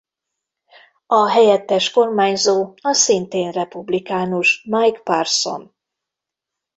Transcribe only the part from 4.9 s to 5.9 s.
Parson.